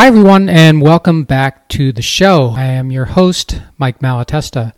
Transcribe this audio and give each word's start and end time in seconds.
Hi, 0.00 0.06
everyone, 0.06 0.48
and 0.48 0.80
welcome 0.80 1.24
back 1.24 1.68
to 1.70 1.90
the 1.90 2.02
show. 2.02 2.50
I 2.50 2.66
am 2.66 2.92
your 2.92 3.06
host, 3.06 3.60
Mike 3.78 3.98
Malatesta. 3.98 4.72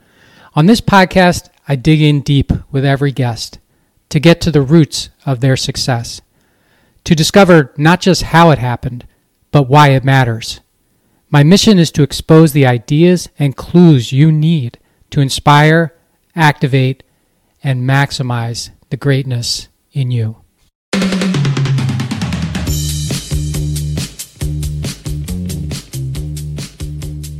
On 0.54 0.64
this 0.64 0.80
podcast, 0.80 1.50
I 1.68 1.76
dig 1.76 2.00
in 2.00 2.22
deep 2.22 2.50
with 2.72 2.86
every 2.86 3.12
guest 3.12 3.58
to 4.08 4.18
get 4.18 4.40
to 4.40 4.50
the 4.50 4.62
roots 4.62 5.10
of 5.26 5.40
their 5.40 5.58
success, 5.58 6.22
to 7.04 7.14
discover 7.14 7.74
not 7.76 8.00
just 8.00 8.22
how 8.22 8.48
it 8.48 8.58
happened, 8.58 9.06
but 9.52 9.68
why 9.68 9.88
it 9.88 10.04
matters. 10.04 10.60
My 11.28 11.42
mission 11.42 11.78
is 11.78 11.90
to 11.92 12.02
expose 12.02 12.54
the 12.54 12.64
ideas 12.64 13.28
and 13.38 13.54
clues 13.54 14.12
you 14.12 14.32
need 14.32 14.78
to 15.10 15.20
inspire, 15.20 15.94
activate, 16.34 17.02
and 17.62 17.86
maximize 17.86 18.70
the 18.88 18.96
greatness 18.96 19.68
in 19.92 20.10
you. 20.10 20.36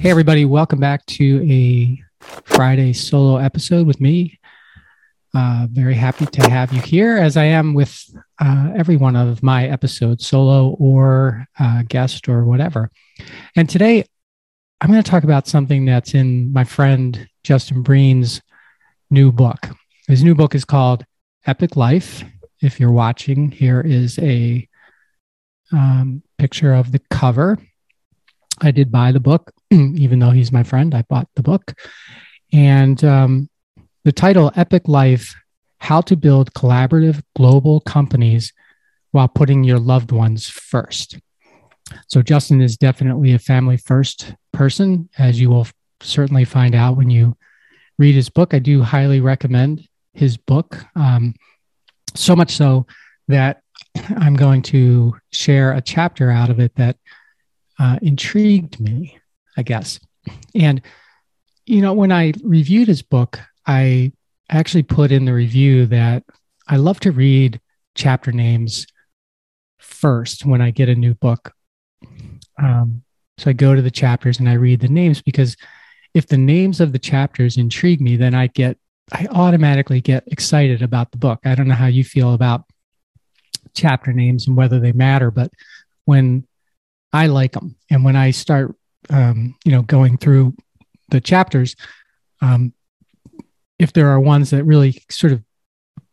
Hey, 0.00 0.08
everybody, 0.08 0.46
welcome 0.46 0.80
back 0.80 1.04
to 1.04 1.46
a 1.46 2.02
Friday 2.20 2.94
solo 2.94 3.36
episode 3.36 3.86
with 3.86 4.00
me. 4.00 4.40
Uh, 5.34 5.66
very 5.70 5.92
happy 5.92 6.24
to 6.24 6.48
have 6.48 6.72
you 6.72 6.80
here, 6.80 7.18
as 7.18 7.36
I 7.36 7.44
am 7.44 7.74
with 7.74 8.08
uh, 8.38 8.72
every 8.74 8.96
one 8.96 9.14
of 9.14 9.42
my 9.42 9.68
episodes, 9.68 10.26
solo 10.26 10.70
or 10.80 11.46
uh, 11.58 11.82
guest 11.86 12.30
or 12.30 12.44
whatever. 12.44 12.90
And 13.54 13.68
today, 13.68 14.06
I'm 14.80 14.90
going 14.90 15.02
to 15.02 15.10
talk 15.10 15.24
about 15.24 15.46
something 15.46 15.84
that's 15.84 16.14
in 16.14 16.50
my 16.50 16.64
friend 16.64 17.28
Justin 17.44 17.82
Breen's 17.82 18.40
new 19.10 19.30
book. 19.30 19.68
His 20.08 20.24
new 20.24 20.34
book 20.34 20.54
is 20.54 20.64
called 20.64 21.04
Epic 21.44 21.76
Life. 21.76 22.24
If 22.62 22.80
you're 22.80 22.90
watching, 22.90 23.50
here 23.50 23.82
is 23.82 24.18
a 24.18 24.66
um, 25.72 26.22
picture 26.38 26.72
of 26.72 26.90
the 26.90 27.02
cover. 27.10 27.58
I 28.60 28.70
did 28.70 28.90
buy 28.90 29.12
the 29.12 29.20
book 29.20 29.52
even 29.70 30.18
though 30.18 30.30
he's 30.30 30.52
my 30.52 30.62
friend, 30.62 30.94
I 30.94 31.02
bought 31.02 31.28
the 31.36 31.42
book. 31.42 31.74
And 32.52 33.02
um, 33.04 33.48
the 34.04 34.12
title, 34.12 34.50
Epic 34.56 34.88
Life 34.88 35.34
How 35.78 36.00
to 36.02 36.16
Build 36.16 36.52
Collaborative 36.54 37.22
Global 37.36 37.80
Companies 37.80 38.52
While 39.12 39.28
Putting 39.28 39.62
Your 39.62 39.78
Loved 39.78 40.10
Ones 40.10 40.48
First. 40.48 41.18
So, 42.08 42.22
Justin 42.22 42.60
is 42.60 42.76
definitely 42.76 43.32
a 43.32 43.38
family 43.38 43.76
first 43.76 44.34
person, 44.52 45.08
as 45.18 45.40
you 45.40 45.50
will 45.50 45.66
certainly 46.00 46.44
find 46.44 46.74
out 46.74 46.96
when 46.96 47.10
you 47.10 47.36
read 47.98 48.14
his 48.14 48.28
book. 48.28 48.54
I 48.54 48.58
do 48.58 48.82
highly 48.82 49.20
recommend 49.20 49.86
his 50.12 50.36
book, 50.36 50.84
um, 50.96 51.34
so 52.14 52.34
much 52.34 52.52
so 52.52 52.86
that 53.28 53.62
I'm 54.16 54.34
going 54.34 54.62
to 54.62 55.16
share 55.32 55.72
a 55.72 55.80
chapter 55.80 56.30
out 56.30 56.50
of 56.50 56.58
it 56.60 56.74
that 56.76 56.96
uh, 57.80 57.98
intrigued 58.00 58.78
me 58.78 59.20
I 59.56 59.62
guess. 59.62 60.00
And, 60.54 60.80
you 61.66 61.82
know, 61.82 61.92
when 61.92 62.12
I 62.12 62.32
reviewed 62.42 62.88
his 62.88 63.02
book, 63.02 63.38
I 63.66 64.12
actually 64.48 64.82
put 64.82 65.12
in 65.12 65.24
the 65.24 65.34
review 65.34 65.86
that 65.86 66.24
I 66.66 66.76
love 66.76 67.00
to 67.00 67.12
read 67.12 67.60
chapter 67.94 68.32
names 68.32 68.86
first 69.78 70.44
when 70.44 70.60
I 70.60 70.70
get 70.70 70.88
a 70.88 70.94
new 70.94 71.14
book. 71.14 71.52
Um, 72.58 73.02
so 73.38 73.50
I 73.50 73.52
go 73.52 73.74
to 73.74 73.82
the 73.82 73.90
chapters 73.90 74.38
and 74.38 74.48
I 74.48 74.54
read 74.54 74.80
the 74.80 74.88
names 74.88 75.22
because 75.22 75.56
if 76.14 76.26
the 76.26 76.38
names 76.38 76.80
of 76.80 76.92
the 76.92 76.98
chapters 76.98 77.56
intrigue 77.56 78.00
me, 78.00 78.16
then 78.16 78.34
I 78.34 78.48
get, 78.48 78.78
I 79.12 79.26
automatically 79.30 80.00
get 80.00 80.24
excited 80.26 80.82
about 80.82 81.10
the 81.10 81.18
book. 81.18 81.40
I 81.44 81.54
don't 81.54 81.68
know 81.68 81.74
how 81.74 81.86
you 81.86 82.04
feel 82.04 82.34
about 82.34 82.64
chapter 83.74 84.12
names 84.12 84.46
and 84.46 84.56
whether 84.56 84.80
they 84.80 84.92
matter, 84.92 85.30
but 85.30 85.50
when 86.04 86.46
I 87.12 87.26
like 87.26 87.52
them 87.52 87.76
and 87.90 88.04
when 88.04 88.16
I 88.16 88.30
start 88.30 88.74
um, 89.08 89.54
you 89.64 89.72
know, 89.72 89.82
going 89.82 90.18
through 90.18 90.54
the 91.08 91.20
chapters, 91.20 91.76
um, 92.40 92.74
if 93.78 93.92
there 93.92 94.08
are 94.08 94.20
ones 94.20 94.50
that 94.50 94.64
really 94.64 95.02
sort 95.10 95.32
of 95.32 95.42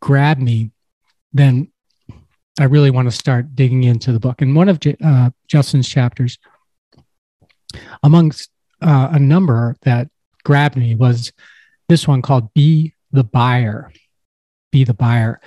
grab 0.00 0.38
me, 0.38 0.70
then 1.32 1.70
I 2.58 2.64
really 2.64 2.90
want 2.90 3.10
to 3.10 3.16
start 3.16 3.54
digging 3.54 3.84
into 3.84 4.12
the 4.12 4.20
book. 4.20 4.40
And 4.40 4.56
one 4.56 4.68
of 4.68 4.80
uh, 5.04 5.30
Justin's 5.46 5.88
chapters, 5.88 6.38
amongst 8.02 8.50
uh, 8.80 9.10
a 9.12 9.18
number 9.18 9.76
that 9.82 10.08
grabbed 10.44 10.76
me, 10.76 10.94
was 10.94 11.32
this 11.88 12.08
one 12.08 12.22
called 12.22 12.52
"Be 12.54 12.94
the 13.12 13.24
Buyer." 13.24 13.92
Be 14.70 14.84
the 14.84 14.94
buyer, 14.94 15.40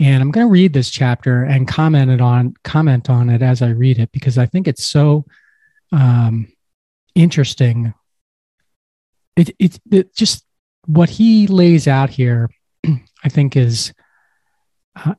and 0.00 0.22
I'm 0.22 0.30
going 0.30 0.46
to 0.46 0.50
read 0.50 0.72
this 0.72 0.90
chapter 0.90 1.44
and 1.44 1.68
comment 1.68 2.10
it 2.10 2.20
on 2.20 2.54
comment 2.64 3.08
on 3.08 3.30
it 3.30 3.42
as 3.42 3.62
I 3.62 3.68
read 3.68 3.98
it 3.98 4.10
because 4.12 4.38
I 4.38 4.46
think 4.46 4.66
it's 4.66 4.84
so 4.84 5.24
um, 5.92 6.48
interesting. 7.14 7.94
It, 9.36 9.50
it, 9.58 9.80
it 9.90 10.14
just 10.14 10.44
what 10.86 11.10
he 11.10 11.46
lays 11.46 11.86
out 11.88 12.10
here, 12.10 12.50
I 13.24 13.28
think, 13.28 13.56
is 13.56 13.92
uh, 14.96 15.14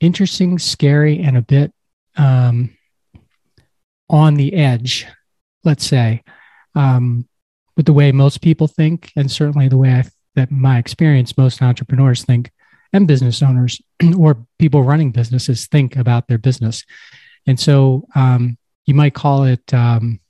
interesting, 0.00 0.58
scary, 0.58 1.20
and 1.20 1.36
a 1.36 1.42
bit 1.42 1.72
um, 2.16 2.76
on 4.08 4.34
the 4.34 4.54
edge, 4.54 5.06
let's 5.64 5.86
say, 5.86 6.22
um, 6.74 7.28
with 7.76 7.86
the 7.86 7.92
way 7.92 8.12
most 8.12 8.40
people 8.40 8.68
think, 8.68 9.12
and 9.16 9.30
certainly 9.30 9.68
the 9.68 9.78
way 9.78 9.90
I, 9.90 10.04
that 10.36 10.50
my 10.50 10.78
experience, 10.78 11.36
most 11.36 11.62
entrepreneurs 11.62 12.24
think, 12.24 12.50
and 12.94 13.06
business 13.06 13.42
owners 13.42 13.82
or 14.16 14.46
people 14.58 14.82
running 14.82 15.10
businesses 15.10 15.66
think 15.66 15.96
about 15.96 16.28
their 16.28 16.38
business. 16.38 16.82
And 17.46 17.60
so 17.60 18.06
um, 18.14 18.56
you 18.86 18.94
might 18.94 19.12
call 19.12 19.44
it 19.44 19.74
um, 19.74 20.20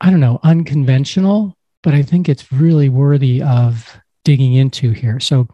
I 0.00 0.10
don't 0.10 0.20
know, 0.20 0.38
unconventional, 0.44 1.56
but 1.82 1.92
I 1.92 2.02
think 2.02 2.28
it's 2.28 2.52
really 2.52 2.88
worthy 2.88 3.42
of 3.42 3.98
digging 4.24 4.54
into 4.54 4.92
here. 4.92 5.18
So, 5.18 5.48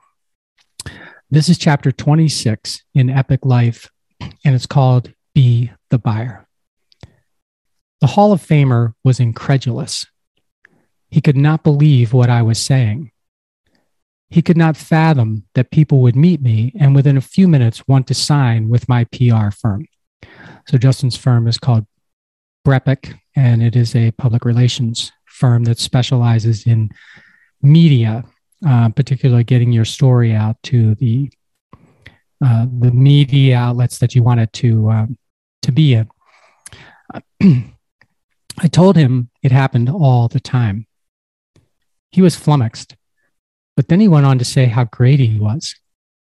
this 1.30 1.48
is 1.48 1.56
chapter 1.56 1.90
26 1.90 2.84
in 2.94 3.10
Epic 3.10 3.44
Life, 3.44 3.90
and 4.20 4.54
it's 4.54 4.66
called 4.66 5.12
Be 5.34 5.72
the 5.90 5.98
Buyer. 5.98 6.46
The 8.00 8.06
Hall 8.06 8.32
of 8.32 8.42
Famer 8.42 8.92
was 9.02 9.18
incredulous. 9.18 10.06
He 11.08 11.22
could 11.22 11.36
not 11.36 11.64
believe 11.64 12.12
what 12.12 12.28
I 12.28 12.42
was 12.42 12.58
saying. 12.58 13.10
He 14.34 14.42
could 14.42 14.56
not 14.56 14.76
fathom 14.76 15.44
that 15.54 15.70
people 15.70 16.00
would 16.00 16.16
meet 16.16 16.42
me 16.42 16.72
and 16.80 16.92
within 16.92 17.16
a 17.16 17.20
few 17.20 17.46
minutes 17.46 17.86
want 17.86 18.08
to 18.08 18.14
sign 18.14 18.68
with 18.68 18.88
my 18.88 19.04
PR 19.04 19.50
firm. 19.52 19.86
So, 20.66 20.76
Justin's 20.76 21.16
firm 21.16 21.46
is 21.46 21.56
called 21.56 21.86
Brepic, 22.66 23.16
and 23.36 23.62
it 23.62 23.76
is 23.76 23.94
a 23.94 24.10
public 24.10 24.44
relations 24.44 25.12
firm 25.26 25.62
that 25.66 25.78
specializes 25.78 26.66
in 26.66 26.90
media, 27.62 28.24
uh, 28.66 28.88
particularly 28.88 29.44
getting 29.44 29.70
your 29.70 29.84
story 29.84 30.34
out 30.34 30.60
to 30.64 30.96
the 30.96 31.30
uh, 32.44 32.66
the 32.80 32.90
media 32.90 33.56
outlets 33.56 33.98
that 33.98 34.16
you 34.16 34.24
want 34.24 34.40
it 34.40 34.52
to 34.54 34.90
um, 34.90 35.16
to 35.62 35.70
be 35.70 35.94
in. 35.94 36.08
I 38.58 38.66
told 38.66 38.96
him 38.96 39.30
it 39.44 39.52
happened 39.52 39.88
all 39.88 40.26
the 40.26 40.40
time. 40.40 40.88
He 42.10 42.20
was 42.20 42.34
flummoxed, 42.34 42.96
but 43.76 43.88
then 43.88 44.00
he 44.00 44.08
went 44.08 44.26
on 44.26 44.38
to 44.38 44.44
say 44.44 44.66
how 44.66 44.84
great 44.84 45.20
he 45.20 45.38
was, 45.38 45.74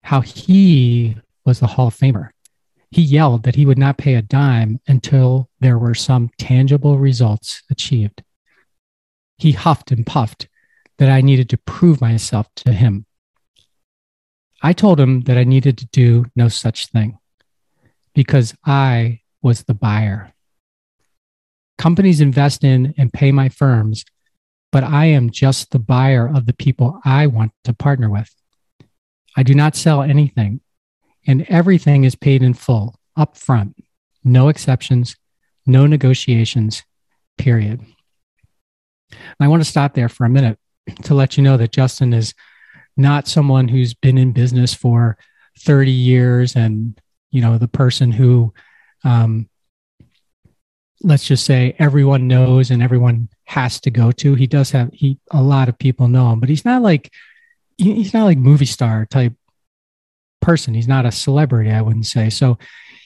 how 0.03 0.21
he 0.21 1.17
was 1.45 1.61
the 1.61 1.67
Hall 1.67 1.89
of 1.89 1.97
Famer. 1.97 2.31
He 2.91 3.03
yelled 3.03 3.43
that 3.43 3.57
he 3.57 3.67
would 3.67 3.79
not 3.79 3.99
pay 3.99 4.15
a 4.15 4.23
dime 4.23 4.81
until 4.87 5.49
there 5.61 5.79
were 5.79 5.95
some 5.95 6.31
tangible 6.39 6.99
results 6.99 7.63
achieved. 7.71 8.23
He 9.39 9.53
huffed 9.53 9.91
and 9.91 10.07
puffed 10.07 10.49
that 10.99 11.11
I 11.11 11.21
needed 11.21 11.49
to 11.51 11.59
prove 11.59 12.01
myself 12.01 12.49
to 12.57 12.73
him. 12.73 13.07
I 14.63 14.73
told 14.73 14.99
him 14.99 15.23
that 15.23 15.37
I 15.37 15.45
needed 15.45 15.77
to 15.79 15.87
do 15.87 16.27
no 16.35 16.49
such 16.49 16.87
thing 16.87 17.19
because 18.15 18.55
I 18.65 19.21
was 19.43 19.65
the 19.65 19.75
buyer. 19.75 20.33
Companies 21.77 22.23
invest 22.23 22.65
in 22.65 22.95
and 22.97 23.13
pay 23.13 23.31
my 23.31 23.51
firms, 23.51 24.05
but 24.77 24.85
I 24.85 25.07
am 25.07 25.31
just 25.31 25.71
the 25.71 25.79
buyer 25.79 26.29
of 26.29 26.45
the 26.45 26.53
people 26.53 27.01
I 27.03 27.29
want 27.29 27.53
to 27.65 27.73
partner 27.73 28.11
with. 28.11 28.31
I 29.35 29.43
do 29.43 29.55
not 29.55 29.75
sell 29.75 30.03
anything 30.03 30.61
and 31.27 31.47
everything 31.49 32.05
is 32.05 32.15
paid 32.15 32.43
in 32.43 32.53
full 32.53 33.01
up 33.17 33.39
front, 33.39 33.83
no 34.23 34.49
exceptions, 34.51 35.17
no 35.65 35.87
negotiations, 35.87 36.83
period. 37.39 37.81
I 39.41 39.49
want 39.49 39.63
to 39.63 39.71
stop 39.71 39.95
there 39.95 40.11
for 40.11 40.27
a 40.27 40.29
minute 40.29 40.59
to 41.05 41.15
let 41.15 41.39
you 41.39 41.43
know 41.43 41.57
that 41.57 41.73
Justin 41.73 42.13
is 42.13 42.35
not 42.99 43.27
someone 43.27 43.69
who's 43.69 43.95
been 43.95 44.19
in 44.19 44.33
business 44.33 44.75
for 44.75 45.17
30 45.61 45.91
years 45.91 46.55
and, 46.55 47.01
you 47.31 47.41
know, 47.41 47.57
the 47.57 47.67
person 47.67 48.13
who, 48.13 48.53
um, 49.05 49.49
let's 51.03 51.27
just 51.27 51.45
say 51.45 51.75
everyone 51.79 52.27
knows 52.27 52.71
and 52.71 52.83
everyone 52.83 53.29
has 53.45 53.81
to 53.81 53.91
go 53.91 54.13
to. 54.13 54.35
He 54.35 54.47
does 54.47 54.71
have, 54.71 54.91
he, 54.93 55.19
a 55.31 55.43
lot 55.43 55.69
of 55.69 55.79
people 55.79 56.09
know 56.09 56.33
him, 56.33 56.41
but 56.41 56.49
he's 56.49 56.65
not 56.65 56.83
like, 56.83 57.13
he's 57.77 58.15
not 58.15 58.25
like 58.25 58.39
movie 58.39 58.67
star 58.67 59.07
type 59.07 59.35
person. 60.41 60.75
He's 60.75 60.89
not 60.89 61.05
a 61.05 61.13
celebrity, 61.13 61.71
I 61.71 61.83
wouldn't 61.83 62.07
say. 62.07 62.31
So 62.31 62.57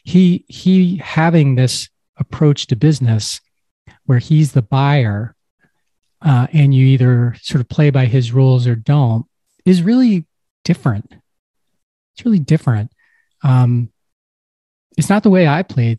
he 0.04 0.44
he 0.46 0.98
having 0.98 1.54
this 1.54 1.88
approach 2.16 2.66
to 2.66 2.76
business 2.76 3.40
where 4.04 4.18
he's 4.18 4.52
the 4.52 4.62
buyer 4.62 5.34
uh, 6.22 6.46
and 6.52 6.74
you 6.74 6.86
either 6.86 7.34
sort 7.40 7.60
of 7.60 7.68
play 7.68 7.90
by 7.90 8.04
his 8.04 8.32
rules 8.32 8.66
or 8.66 8.74
don't 8.74 9.26
is 9.64 9.82
really 9.82 10.26
different. 10.64 11.14
It's 12.14 12.24
really 12.24 12.38
different. 12.38 12.92
Um, 13.42 13.90
it's 14.98 15.08
not 15.08 15.22
the 15.22 15.30
way 15.30 15.48
I 15.48 15.62
played 15.62 15.98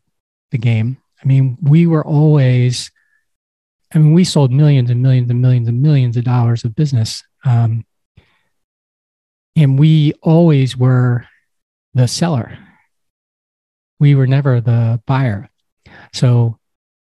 the 0.51 0.59
game. 0.59 0.97
I 1.21 1.27
mean, 1.27 1.57
we 1.62 1.85
were 1.88 2.06
always, 2.06 2.91
I 3.94 4.00
mean, 4.00 4.13
we 4.13 4.23
sold 4.23 4.51
millions 4.51 4.89
and 4.89 5.01
millions 5.01 5.29
and 5.29 5.41
millions 5.41 5.68
and 5.68 5.81
millions 5.81 6.18
of 6.18 6.23
dollars 6.23 6.63
of 6.63 6.75
business. 6.75 7.23
Um, 7.45 7.85
and 9.56 9.77
we 9.77 10.13
always 10.21 10.77
were 10.77 11.25
the 11.94 12.07
seller. 12.07 12.57
We 14.00 14.15
were 14.15 14.27
never 14.27 14.62
the 14.62 15.01
buyer. 15.06 15.50
So 16.13 16.57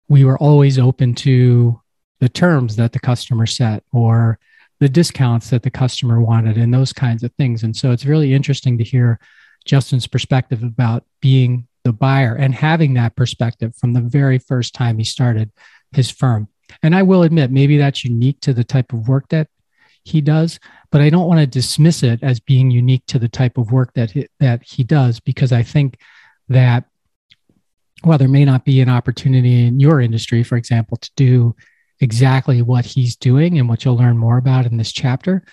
we 0.08 0.24
were 0.24 0.38
always 0.38 0.80
open 0.80 1.16
to 1.16 1.82
the 2.20 2.30
terms 2.30 2.76
that 2.78 2.94
the 2.94 3.00
customer 3.00 3.46
set 3.46 3.84
or 3.92 4.40
the 4.80 4.90
discounts 4.90 5.50
that 5.50 5.64
the 5.64 5.72
customer 5.72 6.22
wanted 6.22 6.58
and 6.58 6.74
those 6.74 6.94
kinds 6.94 7.24
of 7.24 7.34
things. 7.34 7.64
And 7.64 7.76
so 7.76 7.92
it's 7.92 8.06
really 8.06 8.34
interesting 8.34 8.78
to 8.78 8.84
hear 8.84 9.20
Justin's 9.66 10.08
perspective 10.08 10.64
about 10.64 11.04
being 11.20 11.68
the 11.88 11.94
buyer 11.94 12.36
and 12.36 12.54
having 12.54 12.94
that 12.94 13.16
perspective 13.16 13.74
from 13.76 13.94
the 13.94 14.02
very 14.02 14.38
first 14.38 14.76
time 14.76 14.98
he 14.98 15.04
started 15.04 15.50
his 15.94 16.12
firm. 16.12 16.50
And 16.84 16.94
I 16.94 17.02
will 17.02 17.24
admit, 17.24 17.50
maybe 17.50 17.78
that's 17.78 18.04
unique 18.04 18.42
to 18.42 18.54
the 18.54 18.66
type 18.66 18.92
of 18.92 19.08
work 19.08 19.30
that 19.30 19.48
he 20.04 20.22
does, 20.22 20.60
but 20.92 21.02
I 21.02 21.10
don't 21.10 21.28
want 21.28 21.40
to 21.40 21.48
dismiss 21.48 22.04
it 22.04 22.22
as 22.22 22.40
being 22.40 22.72
unique 22.72 23.06
to 23.08 23.20
the 23.20 23.30
type 23.30 23.58
of 23.58 23.72
work 23.72 23.94
that 23.94 24.12
he, 24.12 24.28
that 24.40 24.64
he 24.64 24.84
does 24.84 25.20
because 25.20 25.52
I 25.52 25.64
think 25.64 25.98
that 26.50 26.86
while 28.04 28.18
there 28.18 28.28
may 28.28 28.46
not 28.46 28.66
be 28.66 28.82
an 28.82 28.90
opportunity 28.90 29.66
in 29.66 29.80
your 29.80 30.02
industry, 30.02 30.44
for 30.44 30.56
example, 30.58 30.98
to 30.98 31.12
do 31.16 31.56
exactly 32.00 32.62
what 32.62 32.86
he's 32.86 33.16
doing 33.16 33.58
and 33.58 33.68
what 33.68 33.84
you'll 33.84 33.98
learn 33.98 34.18
more 34.18 34.38
about 34.38 34.66
in 34.66 34.78
this 34.78 34.92
chapter, 34.92 35.44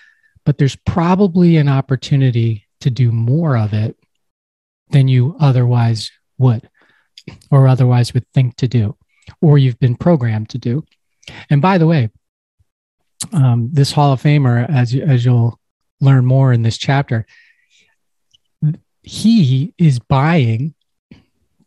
but 0.44 0.58
there's 0.58 0.76
probably 0.76 1.56
an 1.56 1.68
opportunity 1.68 2.66
to 2.80 2.90
do 2.90 3.10
more 3.10 3.56
of 3.56 3.72
it 3.72 3.96
than 4.90 5.08
you 5.08 5.36
otherwise 5.40 6.10
would 6.38 6.68
or 7.50 7.68
otherwise 7.68 8.14
would 8.14 8.26
think 8.32 8.56
to 8.56 8.68
do 8.68 8.96
or 9.40 9.58
you've 9.58 9.78
been 9.78 9.96
programmed 9.96 10.48
to 10.50 10.58
do. 10.58 10.84
And 11.50 11.62
by 11.62 11.78
the 11.78 11.86
way, 11.86 12.10
um, 13.32 13.70
this 13.72 13.92
Hall 13.92 14.12
of 14.12 14.22
Famer, 14.22 14.68
as, 14.68 14.94
you, 14.94 15.02
as 15.02 15.24
you'll 15.24 15.58
learn 16.00 16.26
more 16.26 16.52
in 16.52 16.62
this 16.62 16.76
chapter, 16.76 17.26
he 19.02 19.74
is 19.78 19.98
buying 19.98 20.74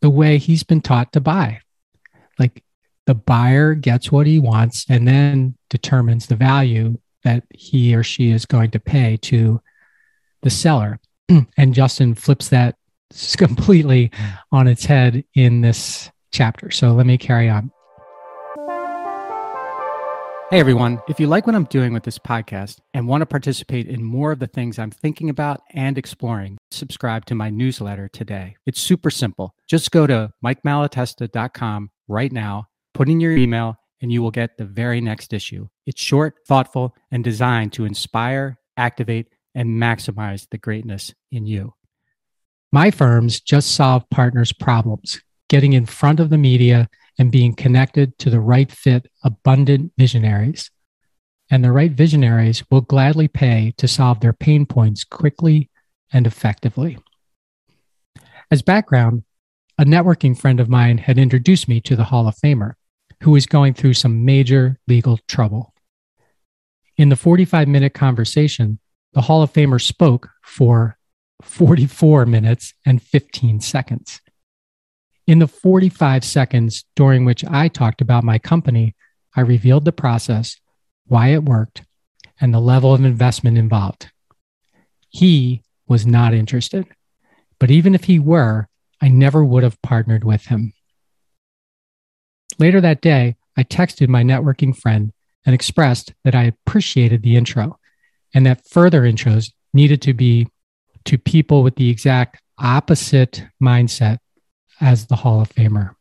the 0.00 0.10
way 0.10 0.38
he's 0.38 0.62
been 0.62 0.80
taught 0.80 1.12
to 1.12 1.20
buy. 1.20 1.60
Like 2.38 2.62
the 3.06 3.14
buyer 3.14 3.74
gets 3.74 4.12
what 4.12 4.26
he 4.26 4.38
wants 4.38 4.86
and 4.88 5.06
then 5.06 5.56
determines 5.70 6.26
the 6.26 6.36
value 6.36 6.98
that 7.24 7.44
he 7.50 7.94
or 7.94 8.02
she 8.02 8.30
is 8.30 8.46
going 8.46 8.70
to 8.72 8.80
pay 8.80 9.16
to 9.16 9.60
the 10.42 10.50
seller. 10.50 11.00
and 11.56 11.74
Justin 11.74 12.14
flips 12.14 12.48
that 12.48 12.76
completely 13.36 14.10
on 14.52 14.68
its 14.68 14.84
head 14.84 15.24
in 15.34 15.60
this 15.60 16.10
chapter. 16.32 16.70
So 16.70 16.92
let 16.92 17.06
me 17.06 17.18
carry 17.18 17.48
on. 17.48 17.70
Hey 20.50 20.60
everyone, 20.60 21.02
if 21.08 21.20
you 21.20 21.26
like 21.26 21.46
what 21.46 21.54
I'm 21.54 21.64
doing 21.64 21.92
with 21.92 22.04
this 22.04 22.18
podcast 22.18 22.78
and 22.94 23.06
want 23.06 23.20
to 23.20 23.26
participate 23.26 23.86
in 23.86 24.02
more 24.02 24.32
of 24.32 24.38
the 24.38 24.46
things 24.46 24.78
I'm 24.78 24.90
thinking 24.90 25.28
about 25.28 25.60
and 25.74 25.98
exploring, 25.98 26.56
subscribe 26.70 27.26
to 27.26 27.34
my 27.34 27.50
newsletter 27.50 28.08
today. 28.08 28.56
It's 28.64 28.80
super 28.80 29.10
simple. 29.10 29.54
Just 29.68 29.90
go 29.90 30.06
to 30.06 30.32
mikemalatesta.com 30.42 31.90
right 32.08 32.32
now 32.32 32.68
Put 32.98 33.08
in 33.08 33.20
your 33.20 33.36
email 33.36 33.76
and 34.02 34.10
you 34.10 34.22
will 34.22 34.32
get 34.32 34.56
the 34.58 34.64
very 34.64 35.00
next 35.00 35.32
issue. 35.32 35.68
It's 35.86 36.02
short, 36.02 36.34
thoughtful, 36.48 36.96
and 37.12 37.22
designed 37.22 37.72
to 37.74 37.84
inspire, 37.84 38.58
activate, 38.76 39.28
and 39.54 39.80
maximize 39.80 40.48
the 40.50 40.58
greatness 40.58 41.14
in 41.30 41.46
you. 41.46 41.74
My 42.72 42.90
firms 42.90 43.40
just 43.40 43.74
solve 43.74 44.08
partners' 44.10 44.52
problems, 44.52 45.20
getting 45.48 45.72
in 45.72 45.86
front 45.86 46.20
of 46.20 46.30
the 46.30 46.38
media 46.38 46.88
and 47.18 47.32
being 47.32 47.54
connected 47.54 48.18
to 48.18 48.30
the 48.30 48.40
right 48.40 48.70
fit, 48.70 49.10
abundant 49.24 49.92
visionaries. 49.96 50.70
And 51.50 51.64
the 51.64 51.72
right 51.72 51.90
visionaries 51.90 52.62
will 52.70 52.82
gladly 52.82 53.26
pay 53.26 53.72
to 53.78 53.88
solve 53.88 54.20
their 54.20 54.34
pain 54.34 54.66
points 54.66 55.04
quickly 55.04 55.70
and 56.12 56.26
effectively. 56.26 56.98
As 58.50 58.62
background, 58.62 59.24
a 59.78 59.84
networking 59.84 60.38
friend 60.38 60.60
of 60.60 60.68
mine 60.68 60.98
had 60.98 61.18
introduced 61.18 61.68
me 61.68 61.80
to 61.82 61.96
the 61.96 62.04
Hall 62.04 62.28
of 62.28 62.36
Famer 62.36 62.74
who 63.22 63.32
was 63.32 63.46
going 63.46 63.74
through 63.74 63.94
some 63.94 64.24
major 64.24 64.78
legal 64.86 65.18
trouble. 65.28 65.74
In 66.96 67.08
the 67.08 67.16
45 67.16 67.68
minute 67.68 67.94
conversation, 67.94 68.78
the 69.12 69.22
Hall 69.22 69.42
of 69.42 69.52
Famer 69.52 69.80
spoke 69.80 70.28
for 70.42 70.97
44 71.42 72.26
minutes 72.26 72.74
and 72.84 73.02
15 73.02 73.60
seconds. 73.60 74.20
In 75.26 75.38
the 75.38 75.48
45 75.48 76.24
seconds 76.24 76.84
during 76.96 77.24
which 77.24 77.44
I 77.44 77.68
talked 77.68 78.00
about 78.00 78.24
my 78.24 78.38
company, 78.38 78.94
I 79.36 79.42
revealed 79.42 79.84
the 79.84 79.92
process, 79.92 80.56
why 81.06 81.28
it 81.28 81.44
worked, 81.44 81.82
and 82.40 82.52
the 82.52 82.60
level 82.60 82.94
of 82.94 83.04
investment 83.04 83.58
involved. 83.58 84.10
He 85.10 85.62
was 85.86 86.06
not 86.06 86.34
interested. 86.34 86.86
But 87.58 87.70
even 87.70 87.94
if 87.94 88.04
he 88.04 88.18
were, 88.18 88.68
I 89.00 89.08
never 89.08 89.44
would 89.44 89.62
have 89.62 89.80
partnered 89.82 90.24
with 90.24 90.46
him. 90.46 90.72
Later 92.58 92.80
that 92.80 93.00
day, 93.00 93.36
I 93.56 93.64
texted 93.64 94.08
my 94.08 94.22
networking 94.22 94.76
friend 94.76 95.12
and 95.44 95.54
expressed 95.54 96.12
that 96.24 96.34
I 96.34 96.44
appreciated 96.44 97.22
the 97.22 97.36
intro 97.36 97.78
and 98.34 98.44
that 98.46 98.68
further 98.68 99.02
intros 99.02 99.52
needed 99.72 100.02
to 100.02 100.12
be 100.12 100.48
to 101.08 101.16
people 101.16 101.62
with 101.62 101.74
the 101.76 101.88
exact 101.88 102.38
opposite 102.58 103.42
mindset 103.62 104.18
as 104.78 105.06
the 105.06 105.16
Hall 105.16 105.40
of 105.40 105.48
Famer. 105.48 105.94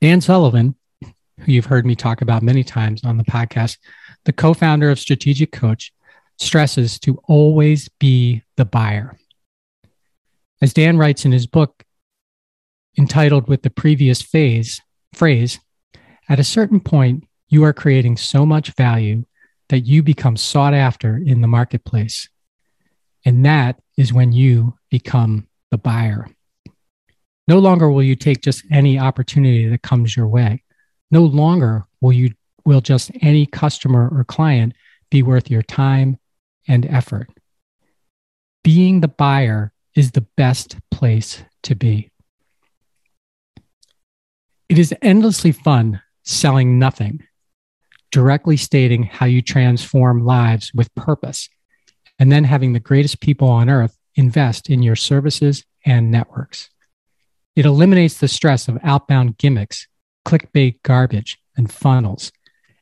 Dan 0.00 0.20
Sullivan, 0.20 0.76
who 1.02 1.50
you've 1.52 1.66
heard 1.66 1.84
me 1.84 1.96
talk 1.96 2.22
about 2.22 2.44
many 2.44 2.62
times 2.62 3.02
on 3.02 3.16
the 3.16 3.24
podcast, 3.24 3.78
the 4.24 4.32
co 4.32 4.54
founder 4.54 4.88
of 4.88 5.00
Strategic 5.00 5.50
Coach, 5.50 5.92
stresses 6.38 7.00
to 7.00 7.18
always 7.24 7.88
be 7.98 8.42
the 8.56 8.64
buyer. 8.64 9.18
As 10.62 10.72
Dan 10.72 10.96
writes 10.96 11.24
in 11.24 11.32
his 11.32 11.48
book, 11.48 11.82
entitled 12.96 13.48
with 13.48 13.62
the 13.62 13.70
previous 13.70 14.22
phase 14.22 14.80
phrase, 15.12 15.58
at 16.28 16.38
a 16.38 16.44
certain 16.44 16.78
point, 16.78 17.24
you 17.48 17.64
are 17.64 17.72
creating 17.72 18.16
so 18.16 18.46
much 18.46 18.76
value 18.76 19.24
that 19.70 19.80
you 19.80 20.04
become 20.04 20.36
sought 20.36 20.72
after 20.72 21.16
in 21.16 21.40
the 21.40 21.48
marketplace. 21.48 22.28
And 23.24 23.44
that 23.44 23.80
is 23.96 24.12
when 24.12 24.32
you 24.32 24.74
become 24.90 25.48
the 25.70 25.78
buyer. 25.78 26.28
No 27.46 27.58
longer 27.58 27.90
will 27.90 28.02
you 28.02 28.16
take 28.16 28.42
just 28.42 28.64
any 28.70 28.98
opportunity 28.98 29.68
that 29.68 29.82
comes 29.82 30.16
your 30.16 30.28
way. 30.28 30.62
No 31.10 31.22
longer 31.24 31.84
will 32.00 32.12
you 32.12 32.32
will 32.64 32.80
just 32.80 33.10
any 33.20 33.46
customer 33.46 34.08
or 34.08 34.24
client 34.24 34.74
be 35.10 35.22
worth 35.22 35.50
your 35.50 35.62
time 35.62 36.18
and 36.66 36.86
effort. 36.86 37.28
Being 38.62 39.00
the 39.00 39.08
buyer 39.08 39.72
is 39.94 40.12
the 40.12 40.26
best 40.36 40.78
place 40.90 41.42
to 41.64 41.74
be. 41.74 42.10
It 44.68 44.78
is 44.78 44.94
endlessly 45.02 45.52
fun 45.52 46.00
selling 46.24 46.78
nothing, 46.78 47.22
directly 48.10 48.56
stating 48.56 49.02
how 49.02 49.26
you 49.26 49.42
transform 49.42 50.24
lives 50.24 50.72
with 50.74 50.94
purpose, 50.94 51.50
and 52.18 52.30
then 52.30 52.44
having 52.44 52.72
the 52.72 52.80
greatest 52.80 53.20
people 53.20 53.48
on 53.48 53.68
earth 53.68 53.96
invest 54.14 54.70
in 54.70 54.82
your 54.82 54.96
services 54.96 55.64
and 55.84 56.10
networks. 56.10 56.70
It 57.56 57.66
eliminates 57.66 58.18
the 58.18 58.28
stress 58.28 58.68
of 58.68 58.78
outbound 58.82 59.38
gimmicks, 59.38 59.86
clickbait 60.26 60.82
garbage, 60.82 61.38
and 61.56 61.70
funnels, 61.70 62.32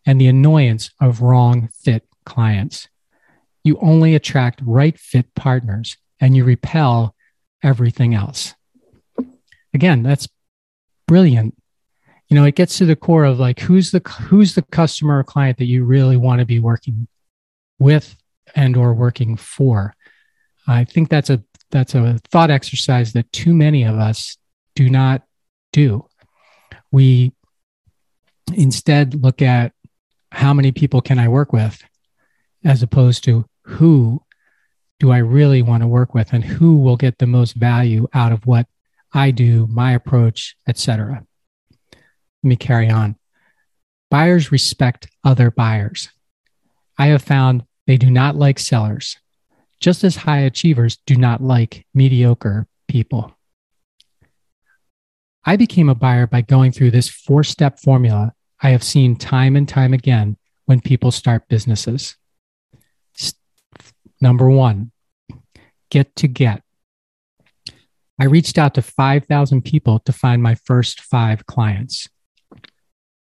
and 0.06 0.20
the 0.20 0.28
annoyance 0.28 0.90
of 1.00 1.22
wrong 1.22 1.68
fit 1.74 2.06
clients. 2.24 2.88
You 3.64 3.78
only 3.80 4.14
attract 4.14 4.62
right 4.64 4.98
fit 4.98 5.34
partners 5.34 5.96
and 6.20 6.36
you 6.36 6.44
repel 6.44 7.14
everything 7.62 8.14
else. 8.14 8.54
Again, 9.74 10.02
that's 10.02 10.28
brilliant 11.06 11.54
you 12.32 12.38
know 12.38 12.46
it 12.46 12.54
gets 12.54 12.78
to 12.78 12.86
the 12.86 12.96
core 12.96 13.24
of 13.24 13.38
like 13.38 13.60
who's 13.60 13.90
the 13.90 14.00
who's 14.22 14.54
the 14.54 14.62
customer 14.62 15.18
or 15.18 15.22
client 15.22 15.58
that 15.58 15.66
you 15.66 15.84
really 15.84 16.16
want 16.16 16.38
to 16.38 16.46
be 16.46 16.60
working 16.60 17.06
with 17.78 18.16
and 18.54 18.76
or 18.76 18.94
working 18.94 19.36
for 19.36 19.94
i 20.66 20.84
think 20.84 21.08
that's 21.08 21.30
a 21.30 21.42
that's 21.70 21.94
a 21.94 22.18
thought 22.30 22.50
exercise 22.50 23.12
that 23.12 23.30
too 23.32 23.54
many 23.54 23.82
of 23.82 23.96
us 23.96 24.36
do 24.74 24.88
not 24.88 25.22
do 25.72 26.06
we 26.90 27.32
instead 28.54 29.14
look 29.14 29.40
at 29.42 29.72
how 30.30 30.52
many 30.52 30.72
people 30.72 31.00
can 31.00 31.18
i 31.18 31.28
work 31.28 31.52
with 31.52 31.82
as 32.64 32.82
opposed 32.82 33.24
to 33.24 33.44
who 33.64 34.22
do 35.00 35.10
i 35.10 35.18
really 35.18 35.62
want 35.62 35.82
to 35.82 35.86
work 35.86 36.14
with 36.14 36.32
and 36.32 36.44
who 36.44 36.76
will 36.76 36.96
get 36.96 37.18
the 37.18 37.26
most 37.26 37.54
value 37.54 38.06
out 38.12 38.32
of 38.32 38.46
what 38.46 38.66
i 39.12 39.30
do 39.30 39.66
my 39.68 39.92
approach 39.92 40.56
etc 40.68 41.24
let 42.42 42.48
me 42.48 42.56
carry 42.56 42.90
on. 42.90 43.16
Buyers 44.10 44.50
respect 44.50 45.08
other 45.24 45.50
buyers. 45.50 46.10
I 46.98 47.06
have 47.06 47.22
found 47.22 47.64
they 47.86 47.96
do 47.96 48.10
not 48.10 48.36
like 48.36 48.58
sellers, 48.58 49.16
just 49.80 50.04
as 50.04 50.16
high 50.16 50.40
achievers 50.40 50.98
do 51.06 51.16
not 51.16 51.42
like 51.42 51.86
mediocre 51.94 52.66
people. 52.88 53.36
I 55.44 55.56
became 55.56 55.88
a 55.88 55.94
buyer 55.94 56.26
by 56.26 56.42
going 56.42 56.72
through 56.72 56.92
this 56.92 57.08
four 57.08 57.42
step 57.42 57.80
formula 57.80 58.32
I 58.62 58.70
have 58.70 58.84
seen 58.84 59.16
time 59.16 59.56
and 59.56 59.68
time 59.68 59.92
again 59.92 60.36
when 60.66 60.80
people 60.80 61.10
start 61.10 61.48
businesses. 61.48 62.16
Number 64.20 64.48
one, 64.48 64.92
get 65.90 66.14
to 66.16 66.28
get. 66.28 66.62
I 68.20 68.26
reached 68.26 68.56
out 68.56 68.74
to 68.74 68.82
5,000 68.82 69.62
people 69.62 69.98
to 70.00 70.12
find 70.12 70.40
my 70.40 70.54
first 70.54 71.00
five 71.00 71.44
clients. 71.46 72.08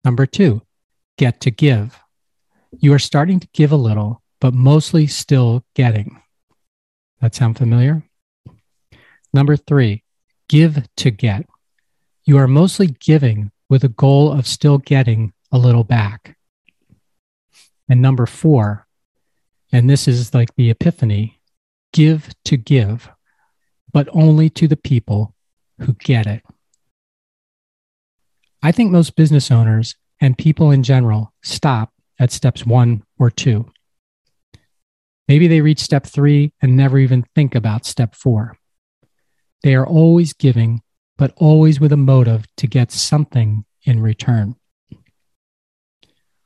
Number 0.04 0.26
two, 0.26 0.62
get 1.16 1.40
to 1.42 1.52
give. 1.52 1.96
You 2.72 2.92
are 2.94 2.98
starting 2.98 3.38
to 3.38 3.48
give 3.52 3.70
a 3.70 3.76
little, 3.76 4.22
but 4.40 4.54
mostly 4.54 5.06
still 5.06 5.64
getting. 5.74 6.20
That 7.20 7.34
sound 7.34 7.58
familiar? 7.58 8.02
Number 9.32 9.56
three, 9.56 10.04
give 10.48 10.86
to 10.96 11.10
get. 11.10 11.46
You 12.24 12.38
are 12.38 12.48
mostly 12.48 12.86
giving 12.86 13.50
with 13.68 13.84
a 13.84 13.88
goal 13.88 14.32
of 14.32 14.46
still 14.46 14.78
getting 14.78 15.32
a 15.50 15.58
little 15.58 15.84
back. 15.84 16.36
And 17.88 18.00
number 18.00 18.26
four, 18.26 18.86
and 19.72 19.88
this 19.88 20.08
is 20.08 20.34
like 20.34 20.54
the 20.54 20.70
epiphany 20.70 21.40
give 21.92 22.30
to 22.44 22.56
give, 22.56 23.08
but 23.92 24.08
only 24.12 24.50
to 24.50 24.68
the 24.68 24.76
people 24.76 25.34
who 25.80 25.94
get 25.94 26.26
it. 26.26 26.42
I 28.62 28.72
think 28.72 28.90
most 28.90 29.16
business 29.16 29.50
owners 29.50 29.94
and 30.20 30.36
people 30.36 30.70
in 30.70 30.82
general 30.82 31.32
stop 31.42 31.92
at 32.18 32.32
steps 32.32 32.66
one 32.66 33.04
or 33.18 33.30
two. 33.30 33.70
Maybe 35.28 35.46
they 35.46 35.60
reach 35.60 35.80
step 35.80 36.06
three 36.06 36.52
and 36.62 36.76
never 36.76 36.98
even 36.98 37.24
think 37.34 37.54
about 37.54 37.84
step 37.84 38.14
four. 38.14 38.56
They 39.62 39.74
are 39.74 39.86
always 39.86 40.32
giving, 40.32 40.80
but 41.18 41.34
always 41.36 41.78
with 41.78 41.92
a 41.92 41.96
motive 41.98 42.46
to 42.56 42.66
get 42.66 42.90
something 42.90 43.64
in 43.82 44.00
return. 44.00 44.56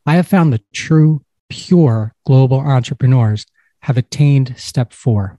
I 0.04 0.16
have 0.16 0.26
found 0.26 0.52
the 0.52 0.62
true, 0.72 1.24
pure 1.48 2.14
global 2.26 2.58
entrepreneurs 2.58 3.46
have 3.82 3.96
attained 3.96 4.54
step 4.58 4.92
four, 4.92 5.38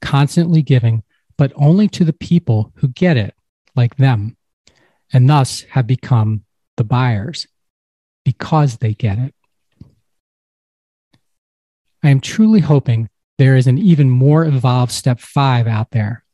constantly 0.00 0.62
giving, 0.62 1.02
but 1.36 1.52
only 1.56 1.88
to 1.88 2.04
the 2.04 2.12
people 2.12 2.72
who 2.76 2.88
get 2.88 3.16
it, 3.16 3.34
like 3.74 3.96
them, 3.96 4.36
and 5.12 5.28
thus 5.28 5.62
have 5.70 5.86
become 5.86 6.44
the 6.76 6.84
buyers 6.84 7.46
because 8.24 8.76
they 8.76 8.94
get 8.94 9.18
it. 9.18 9.34
I 12.02 12.10
am 12.10 12.20
truly 12.20 12.60
hoping 12.60 13.08
there 13.38 13.56
is 13.56 13.66
an 13.66 13.78
even 13.78 14.10
more 14.10 14.44
evolved 14.44 14.92
step 14.92 15.20
five 15.20 15.66
out 15.66 15.90
there. 15.90 16.24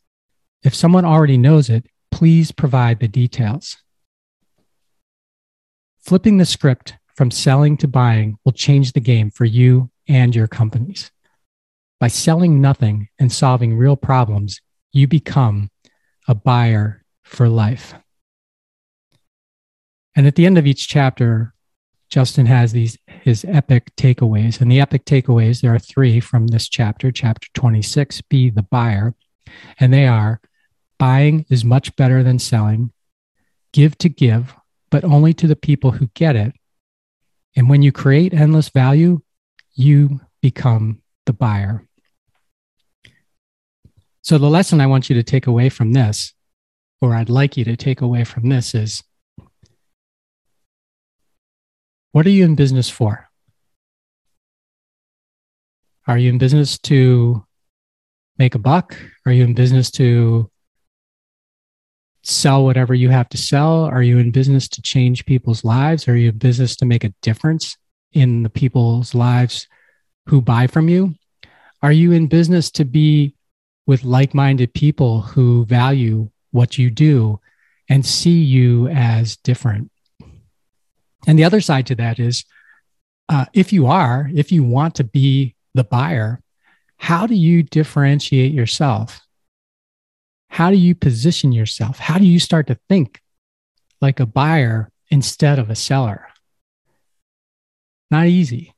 If 0.62 0.74
someone 0.74 1.04
already 1.04 1.36
knows 1.36 1.70
it, 1.70 1.86
please 2.10 2.52
provide 2.52 3.00
the 3.00 3.08
details. 3.08 3.76
Flipping 5.98 6.38
the 6.38 6.46
script 6.46 6.94
from 7.14 7.30
selling 7.30 7.76
to 7.78 7.88
buying 7.88 8.38
will 8.44 8.52
change 8.52 8.92
the 8.92 9.00
game 9.00 9.30
for 9.30 9.44
you 9.44 9.90
and 10.08 10.34
your 10.34 10.46
companies. 10.46 11.10
By 11.98 12.08
selling 12.08 12.60
nothing 12.60 13.08
and 13.18 13.32
solving 13.32 13.76
real 13.76 13.96
problems, 13.96 14.60
you 14.92 15.08
become 15.08 15.70
a 16.28 16.34
buyer 16.34 17.04
for 17.22 17.48
life. 17.48 17.94
And 20.14 20.26
at 20.26 20.34
the 20.34 20.46
end 20.46 20.58
of 20.58 20.66
each 20.66 20.88
chapter, 20.88 21.54
Justin 22.08 22.46
has 22.46 22.72
these 22.72 22.96
his 23.26 23.44
epic 23.48 23.90
takeaways. 23.96 24.60
And 24.60 24.70
the 24.70 24.80
epic 24.80 25.04
takeaways, 25.04 25.60
there 25.60 25.74
are 25.74 25.80
three 25.80 26.20
from 26.20 26.46
this 26.46 26.68
chapter, 26.68 27.10
chapter 27.10 27.48
26, 27.54 28.22
be 28.22 28.50
the 28.50 28.62
buyer. 28.62 29.14
And 29.80 29.92
they 29.92 30.06
are 30.06 30.40
buying 30.98 31.44
is 31.50 31.64
much 31.64 31.94
better 31.96 32.22
than 32.22 32.38
selling, 32.38 32.92
give 33.72 33.98
to 33.98 34.08
give, 34.08 34.54
but 34.90 35.04
only 35.04 35.34
to 35.34 35.46
the 35.46 35.56
people 35.56 35.90
who 35.92 36.08
get 36.14 36.36
it. 36.36 36.54
And 37.56 37.68
when 37.68 37.82
you 37.82 37.90
create 37.90 38.32
endless 38.32 38.68
value, 38.68 39.22
you 39.74 40.20
become 40.40 41.02
the 41.26 41.32
buyer. 41.32 41.86
So, 44.22 44.38
the 44.38 44.50
lesson 44.50 44.80
I 44.80 44.86
want 44.86 45.08
you 45.08 45.14
to 45.16 45.22
take 45.22 45.46
away 45.46 45.68
from 45.68 45.92
this, 45.92 46.32
or 47.00 47.14
I'd 47.14 47.28
like 47.28 47.56
you 47.56 47.64
to 47.64 47.76
take 47.76 48.00
away 48.00 48.24
from 48.24 48.48
this, 48.48 48.74
is 48.74 49.02
what 52.16 52.24
are 52.24 52.30
you 52.30 52.46
in 52.46 52.54
business 52.54 52.88
for? 52.88 53.28
Are 56.06 56.16
you 56.16 56.30
in 56.30 56.38
business 56.38 56.78
to 56.78 57.44
make 58.38 58.54
a 58.54 58.58
buck? 58.58 58.96
Are 59.26 59.32
you 59.32 59.44
in 59.44 59.52
business 59.52 59.90
to 60.00 60.50
sell 62.22 62.64
whatever 62.64 62.94
you 62.94 63.10
have 63.10 63.28
to 63.28 63.36
sell? 63.36 63.84
Are 63.84 64.02
you 64.02 64.16
in 64.16 64.30
business 64.30 64.66
to 64.68 64.80
change 64.80 65.26
people's 65.26 65.62
lives? 65.62 66.08
Are 66.08 66.16
you 66.16 66.30
in 66.30 66.38
business 66.38 66.74
to 66.76 66.86
make 66.86 67.04
a 67.04 67.12
difference 67.20 67.76
in 68.14 68.44
the 68.44 68.48
people's 68.48 69.14
lives 69.14 69.68
who 70.24 70.40
buy 70.40 70.68
from 70.68 70.88
you? 70.88 71.16
Are 71.82 71.92
you 71.92 72.12
in 72.12 72.28
business 72.28 72.70
to 72.70 72.86
be 72.86 73.34
with 73.86 74.04
like 74.04 74.32
minded 74.32 74.72
people 74.72 75.20
who 75.20 75.66
value 75.66 76.30
what 76.50 76.78
you 76.78 76.90
do 76.90 77.40
and 77.90 78.06
see 78.06 78.42
you 78.42 78.88
as 78.88 79.36
different? 79.36 79.90
And 81.26 81.38
the 81.38 81.44
other 81.44 81.60
side 81.60 81.86
to 81.86 81.94
that 81.96 82.18
is 82.18 82.44
uh, 83.28 83.46
if 83.52 83.72
you 83.72 83.86
are, 83.86 84.30
if 84.34 84.52
you 84.52 84.62
want 84.62 84.94
to 84.96 85.04
be 85.04 85.54
the 85.74 85.84
buyer, 85.84 86.40
how 86.96 87.26
do 87.26 87.34
you 87.34 87.62
differentiate 87.62 88.52
yourself? 88.52 89.26
how 90.56 90.70
do 90.70 90.76
you 90.76 90.94
position 90.94 91.52
yourself? 91.52 91.98
How 91.98 92.16
do 92.16 92.24
you 92.24 92.40
start 92.40 92.68
to 92.68 92.78
think 92.88 93.20
like 94.00 94.20
a 94.20 94.24
buyer 94.26 94.90
instead 95.10 95.58
of 95.58 95.68
a 95.68 95.74
seller? 95.74 96.28
Not 98.10 98.26
easy. 98.26 98.72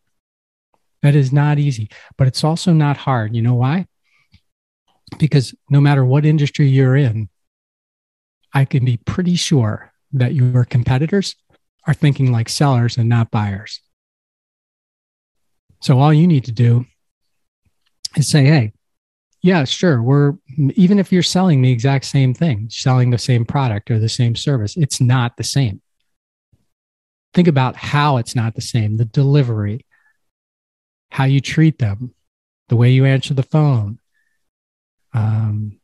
That 1.02 1.14
is 1.14 1.33
not 1.33 1.61
easy, 1.61 1.88
but 2.17 2.26
it's 2.26 2.43
also 2.43 2.73
not 2.73 2.97
hard. 2.97 3.37
You 3.37 3.43
know 3.43 3.55
why? 3.55 3.87
Because 5.19 5.55
no 5.71 5.81
matter 5.81 6.05
what 6.05 6.26
industry 6.26 6.67
you're 6.67 6.97
in, 6.97 7.28
I 8.52 8.64
can 8.64 8.85
be 8.85 8.97
pretty 8.97 9.37
sure 9.37 9.93
that 10.12 10.35
your 10.35 10.64
competitors 10.64 11.37
are 11.88 11.95
thinking 11.95 12.30
like 12.30 12.50
sellers 12.50 12.99
and 12.99 13.09
not 13.09 13.30
buyers. 13.30 13.80
So 15.80 15.99
all 15.99 16.12
you 16.12 16.26
need 16.26 16.45
to 16.45 16.52
do 16.52 16.85
is 18.14 18.28
say, 18.28 18.45
hey, 18.45 18.73
yeah, 19.42 19.64
sure. 19.64 20.02
We're 20.02 20.35
even 20.75 20.99
if 20.99 21.11
you're 21.12 21.23
selling 21.23 21.62
the 21.62 21.73
exact 21.73 22.04
same 22.04 22.35
thing, 22.35 22.68
selling 22.71 23.11
the 23.11 23.18
same 23.18 23.45
product 23.45 23.90
or 23.90 23.99
the 23.99 24.09
same 24.09 24.37
service, 24.37 24.76
it's 24.76 25.00
not 25.00 25.37
the 25.37 25.45
same. 25.45 25.80
Think 27.33 27.49
about 27.49 27.76
how 27.76 28.18
it's 28.18 28.35
not 28.35 28.54
the 28.54 28.61
same 28.61 28.97
the 28.97 29.04
delivery, 29.07 29.87
how 31.11 31.25
you 31.25 31.40
treat 31.40 31.78
them, 31.78 32.14
the 32.68 32.76
way 32.76 32.90
you 32.90 33.07
answer 33.07 33.33
the 33.33 33.42
phone, 33.42 33.99
um, 35.14 35.78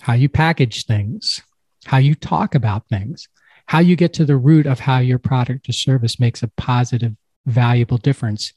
how 0.00 0.14
you 0.14 0.28
package 0.28 0.86
things, 0.86 1.42
how 1.84 1.98
you 1.98 2.14
talk 2.16 2.54
about 2.54 2.88
things, 2.88 3.28
how 3.66 3.80
you 3.80 3.96
get 3.96 4.12
to 4.14 4.24
the 4.24 4.36
root 4.36 4.66
of 4.66 4.80
how 4.80 4.98
your 4.98 5.18
product 5.18 5.68
or 5.68 5.72
service 5.72 6.20
makes 6.20 6.42
a 6.42 6.48
positive, 6.56 7.12
valuable 7.46 7.98
difference 7.98 8.52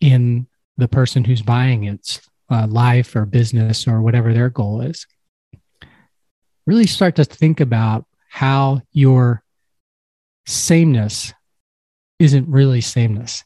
in 0.00 0.46
the 0.76 0.88
person 0.88 1.24
who's 1.24 1.42
buying 1.42 1.84
it 1.84 2.20
uh, 2.50 2.66
life 2.66 3.14
or 3.14 3.26
business 3.26 3.86
or 3.86 4.02
whatever 4.02 4.32
their 4.32 4.48
goal 4.48 4.80
is. 4.80 5.06
Really 6.66 6.86
start 6.86 7.16
to 7.16 7.24
think 7.24 7.60
about 7.60 8.06
how 8.28 8.80
your 8.92 9.42
sameness 10.46 11.32
isn't 12.18 12.48
really 12.48 12.80
sameness 12.80 13.44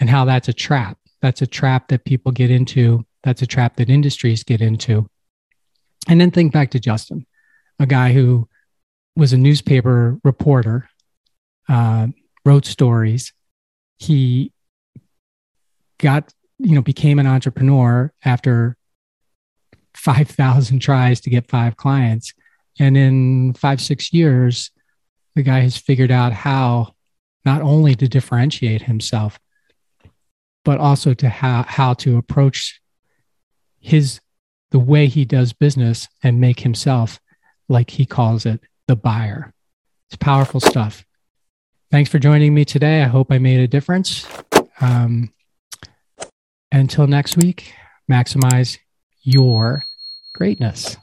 and 0.00 0.08
how 0.08 0.24
that's 0.24 0.48
a 0.48 0.52
trap. 0.52 0.98
That's 1.20 1.42
a 1.42 1.46
trap 1.46 1.88
that 1.88 2.04
people 2.04 2.32
get 2.32 2.50
into. 2.50 3.04
That's 3.22 3.42
a 3.42 3.46
trap 3.46 3.76
that 3.76 3.90
industries 3.90 4.44
get 4.44 4.60
into. 4.60 5.08
And 6.08 6.20
then 6.20 6.30
think 6.30 6.52
back 6.52 6.70
to 6.70 6.80
Justin, 6.80 7.26
a 7.78 7.86
guy 7.86 8.12
who 8.12 8.48
was 9.16 9.32
a 9.32 9.38
newspaper 9.38 10.18
reporter, 10.22 10.88
uh, 11.68 12.08
wrote 12.44 12.66
stories. 12.66 13.32
He 13.96 14.52
got 15.98 16.32
you 16.58 16.74
know, 16.74 16.82
became 16.82 17.18
an 17.18 17.26
entrepreneur 17.26 18.12
after 18.24 18.76
5,000 19.94 20.80
tries 20.80 21.20
to 21.22 21.30
get 21.30 21.48
five 21.48 21.76
clients. 21.76 22.32
And 22.78 22.96
in 22.96 23.54
five, 23.54 23.80
six 23.80 24.12
years, 24.12 24.70
the 25.34 25.42
guy 25.42 25.60
has 25.60 25.76
figured 25.76 26.10
out 26.10 26.32
how 26.32 26.94
not 27.44 27.62
only 27.62 27.94
to 27.94 28.08
differentiate 28.08 28.82
himself, 28.82 29.38
but 30.64 30.78
also 30.78 31.14
to 31.14 31.28
how, 31.28 31.64
how 31.66 31.94
to 31.94 32.16
approach 32.16 32.80
his 33.78 34.20
the 34.72 34.78
way 34.78 35.06
he 35.06 35.24
does 35.24 35.52
business 35.52 36.08
and 36.22 36.40
make 36.40 36.60
himself 36.60 37.20
like 37.68 37.90
he 37.90 38.04
calls 38.04 38.44
it 38.44 38.60
the 38.86 38.96
buyer. 38.96 39.52
It's 40.08 40.16
powerful 40.16 40.60
stuff. 40.60 41.04
Thanks 41.90 42.10
for 42.10 42.18
joining 42.18 42.54
me 42.54 42.64
today. 42.64 43.02
I 43.02 43.06
hope 43.06 43.30
I 43.30 43.38
made 43.38 43.60
a 43.60 43.68
difference. 43.68 44.26
Um, 44.80 45.32
until 46.72 47.06
next 47.06 47.36
week, 47.36 47.72
maximize 48.10 48.78
your 49.22 49.82
greatness. 50.34 50.96